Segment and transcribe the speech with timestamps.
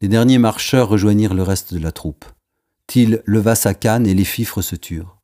[0.00, 2.24] Les derniers marcheurs rejoignirent le reste de la troupe.
[2.86, 5.18] Till leva sa canne et les fifres se turent.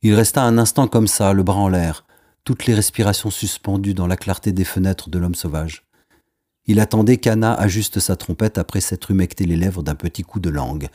[0.00, 2.06] Il resta un instant comme ça, le bras en l'air,
[2.42, 5.84] toutes les respirations suspendues dans la clarté des fenêtres de l'homme sauvage.
[6.64, 10.48] Il attendait qu'Anna ajuste sa trompette après s'être humecté les lèvres d'un petit coup de
[10.48, 10.88] langue.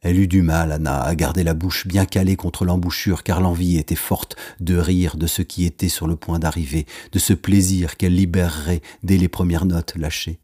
[0.00, 3.78] Elle eut du mal, Anna, à garder la bouche bien calée contre l'embouchure, car l'envie
[3.78, 7.96] était forte de rire de ce qui était sur le point d'arriver, de ce plaisir
[7.96, 10.40] qu'elle libérerait dès les premières notes lâchées.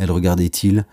[0.00, 0.86] Elle regardait Till,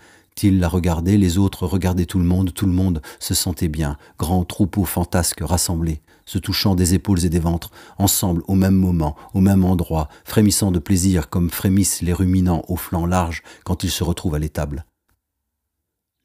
[0.44, 4.44] la regardait, les autres regardaient tout le monde, tout le monde se sentait bien, grand
[4.44, 9.40] troupeau fantasque rassemblé, se touchant des épaules et des ventres, ensemble au même moment, au
[9.40, 14.04] même endroit, frémissant de plaisir comme frémissent les ruminants aux flancs larges quand ils se
[14.04, 14.84] retrouvent à l'étable.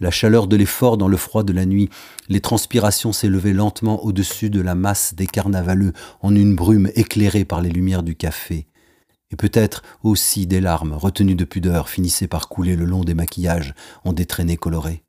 [0.01, 1.89] La chaleur de l'effort dans le froid de la nuit,
[2.27, 7.61] les transpirations s'élevaient lentement au-dessus de la masse des carnavaleux en une brume éclairée par
[7.61, 8.67] les lumières du café.
[9.33, 13.73] Et peut-être aussi des larmes retenues de pudeur finissaient par couler le long des maquillages
[14.05, 15.03] en des traînées colorées.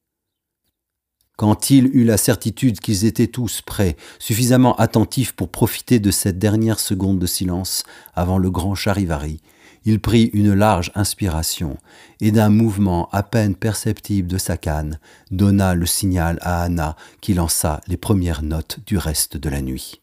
[1.36, 6.38] Quand il eut la certitude qu'ils étaient tous prêts, suffisamment attentifs pour profiter de cette
[6.38, 9.42] dernière seconde de silence avant le grand charivari,
[9.84, 11.76] il prit une large inspiration
[12.20, 14.98] et d'un mouvement à peine perceptible de sa canne,
[15.32, 20.00] donna le signal à Anna qui lança les premières notes du reste de la nuit.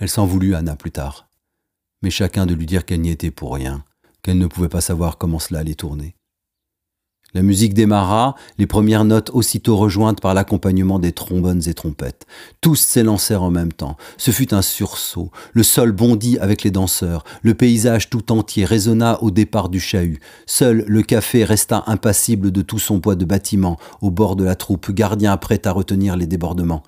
[0.00, 1.28] Elle s'en voulut Anna plus tard,
[2.04, 3.82] mais chacun de lui dire qu'elle n'y était pour rien,
[4.22, 6.14] qu'elle ne pouvait pas savoir comment cela allait tourner.
[7.32, 12.26] La musique démarra, les premières notes aussitôt rejointes par l'accompagnement des trombones et trompettes.
[12.60, 13.96] Tous s'élancèrent en même temps.
[14.18, 15.32] Ce fut un sursaut.
[15.54, 17.24] Le sol bondit avec les danseurs.
[17.42, 20.20] Le paysage tout entier résonna au départ du chahut.
[20.46, 24.54] Seul le café resta impassible de tout son poids de bâtiment, au bord de la
[24.54, 26.84] troupe, gardien prêt à retenir les débordements.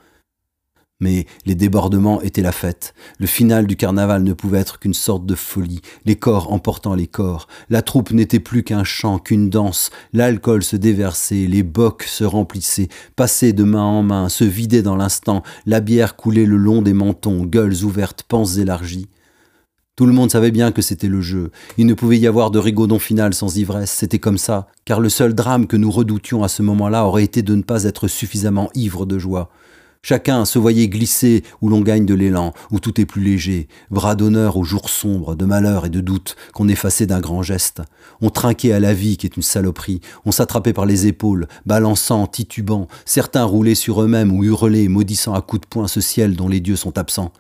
[0.99, 2.95] Mais les débordements étaient la fête.
[3.19, 7.07] Le final du carnaval ne pouvait être qu'une sorte de folie, les corps emportant les
[7.07, 7.49] corps.
[7.69, 9.91] La troupe n'était plus qu'un chant, qu'une danse.
[10.15, 14.97] L'alcool se déversait, les bocs se remplissaient, passaient de main en main, se vidaient dans
[14.97, 15.43] l'instant.
[15.67, 19.09] La bière coulait le long des mentons, gueules ouvertes, panses élargies.
[19.97, 21.51] Tout le monde savait bien que c'était le jeu.
[21.77, 25.09] Il ne pouvait y avoir de rigodon final sans ivresse, c'était comme ça, car le
[25.09, 28.71] seul drame que nous redoutions à ce moment-là aurait été de ne pas être suffisamment
[28.75, 29.51] ivre de joie.
[30.03, 34.15] Chacun se voyait glisser où l'on gagne de l'élan, où tout est plus léger, bras
[34.15, 37.83] d'honneur aux jours sombres, de malheur et de doute qu'on effaçait d'un grand geste.
[38.21, 42.27] On trinquait à la vie qui est une saloperie, on s'attrapait par les épaules, balançant,
[42.27, 46.49] titubant, certains roulaient sur eux-mêmes ou hurlaient, maudissant à coups de poing ce ciel dont
[46.49, 47.33] les dieux sont absents.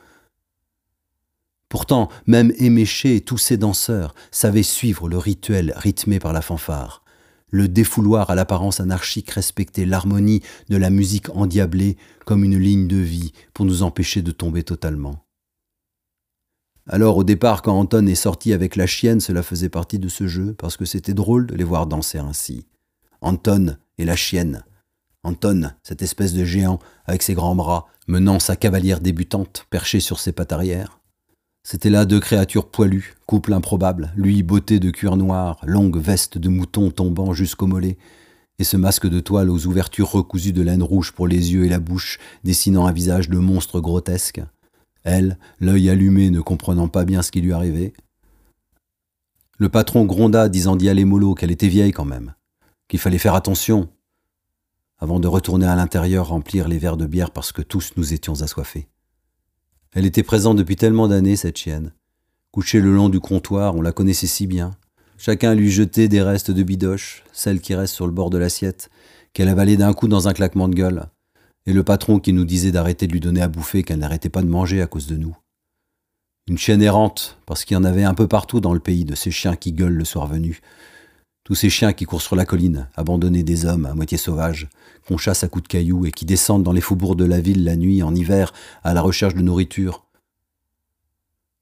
[1.68, 7.02] Pourtant, même éméchés tous ces danseurs savaient suivre le rituel rythmé par la fanfare.
[7.50, 12.96] Le défouloir à l'apparence anarchique respectait l'harmonie de la musique endiablée comme une ligne de
[12.96, 15.24] vie pour nous empêcher de tomber totalement.
[16.88, 20.26] Alors au départ, quand Anton est sorti avec la chienne, cela faisait partie de ce
[20.26, 22.66] jeu, parce que c'était drôle de les voir danser ainsi.
[23.20, 24.64] Anton et la chienne.
[25.24, 30.20] Anton, cette espèce de géant avec ses grands bras, menant sa cavalière débutante perchée sur
[30.20, 31.00] ses pattes arrière.
[31.68, 36.48] C'étaient là deux créatures poilues, couple improbable, lui beauté de cuir noir, longue veste de
[36.48, 37.98] mouton tombant jusqu'au mollet,
[38.60, 41.68] et ce masque de toile aux ouvertures recousues de laine rouge pour les yeux et
[41.68, 44.40] la bouche, dessinant un visage de monstre grotesque.
[45.02, 47.94] Elle, l'œil allumé, ne comprenant pas bien ce qui lui arrivait.
[49.58, 52.36] Le patron gronda, disant d'y aller mollo, qu'elle était vieille quand même,
[52.86, 53.88] qu'il fallait faire attention,
[55.00, 58.42] avant de retourner à l'intérieur remplir les verres de bière parce que tous nous étions
[58.42, 58.86] assoiffés.
[59.96, 61.90] Elle était présente depuis tellement d'années, cette chienne.
[62.50, 64.72] Couchée le long du comptoir, on la connaissait si bien.
[65.16, 68.90] Chacun lui jetait des restes de bidoche, celles qui restent sur le bord de l'assiette,
[69.32, 71.06] qu'elle avalait d'un coup dans un claquement de gueule,
[71.64, 74.42] et le patron qui nous disait d'arrêter de lui donner à bouffer, qu'elle n'arrêtait pas
[74.42, 75.34] de manger à cause de nous.
[76.46, 79.14] Une chienne errante, parce qu'il y en avait un peu partout dans le pays de
[79.14, 80.60] ces chiens qui gueulent le soir venu,
[81.46, 84.68] tous ces chiens qui courent sur la colline, abandonnés des hommes à moitié sauvages,
[85.06, 87.62] qu'on chasse à coups de cailloux et qui descendent dans les faubourgs de la ville
[87.62, 88.52] la nuit en hiver
[88.82, 90.06] à la recherche de nourriture.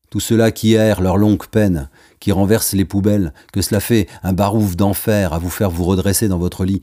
[0.09, 4.33] Tous ceux-là qui errent leur longue peine, qui renversent les poubelles, que cela fait un
[4.33, 6.81] barouf d'enfer à vous faire vous redresser dans votre lit,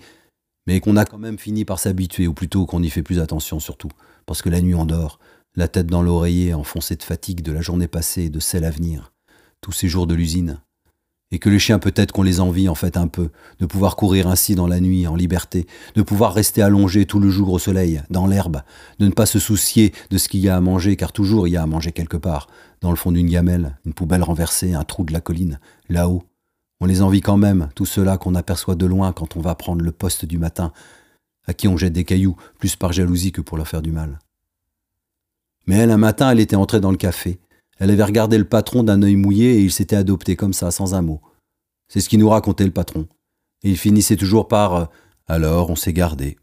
[0.68, 3.60] mais qu'on a quand même fini par s'habituer, ou plutôt qu'on y fait plus attention
[3.60, 3.90] surtout,
[4.28, 5.18] parce que la nuit on dort,
[5.56, 8.70] la tête dans l'oreiller enfoncée de fatigue de la journée passée et de celle à
[8.70, 9.12] venir,
[9.60, 10.62] tous ces jours de l'usine
[11.32, 13.30] et que les chiens peut-être qu'on les envie en fait un peu,
[13.60, 17.30] de pouvoir courir ainsi dans la nuit en liberté, de pouvoir rester allongé tout le
[17.30, 18.62] jour au soleil, dans l'herbe,
[19.00, 21.52] de ne pas se soucier de ce qu'il y a à manger, car toujours il
[21.52, 22.48] y a à manger quelque part,
[22.82, 26.24] dans le fond d'une gamelle, une poubelle renversée, un trou de la colline, là-haut.
[26.82, 29.84] On les envie quand même, tout cela qu'on aperçoit de loin quand on va prendre
[29.84, 30.74] le poste du matin,
[31.46, 34.20] à qui on jette des cailloux, plus par jalousie que pour leur faire du mal.
[35.68, 37.40] Mais elle, un matin, elle était entrée dans le café,
[37.82, 40.94] elle avait regardé le patron d'un œil mouillé et il s'était adopté comme ça, sans
[40.94, 41.20] un mot.
[41.88, 43.08] C'est ce qui nous racontait le patron.
[43.64, 44.92] Et il finissait toujours par
[45.28, 46.38] Alors on s'est gardé.